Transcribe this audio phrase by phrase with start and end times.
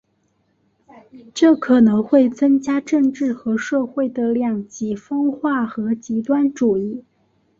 [1.31, 7.03] 这可能会增加政治和社会的两极分化和极端主义。